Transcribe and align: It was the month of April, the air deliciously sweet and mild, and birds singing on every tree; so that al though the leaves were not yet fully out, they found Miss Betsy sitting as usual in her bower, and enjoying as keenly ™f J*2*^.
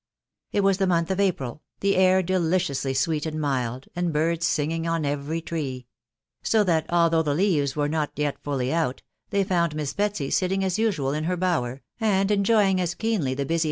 It 0.51 0.61
was 0.61 0.79
the 0.79 0.87
month 0.87 1.11
of 1.11 1.19
April, 1.19 1.61
the 1.81 1.95
air 1.95 2.23
deliciously 2.23 2.95
sweet 2.95 3.27
and 3.27 3.39
mild, 3.39 3.87
and 3.95 4.11
birds 4.11 4.47
singing 4.47 4.87
on 4.87 5.05
every 5.05 5.41
tree; 5.41 5.85
so 6.41 6.63
that 6.63 6.87
al 6.89 7.11
though 7.11 7.21
the 7.21 7.35
leaves 7.35 7.75
were 7.75 7.87
not 7.87 8.09
yet 8.15 8.41
fully 8.43 8.73
out, 8.73 9.03
they 9.29 9.43
found 9.43 9.75
Miss 9.75 9.93
Betsy 9.93 10.31
sitting 10.31 10.63
as 10.63 10.79
usual 10.79 11.13
in 11.13 11.25
her 11.25 11.37
bower, 11.37 11.83
and 11.99 12.31
enjoying 12.31 12.81
as 12.81 12.95
keenly 12.95 13.35
™f 13.35 13.47
J*2*^. 13.47 13.59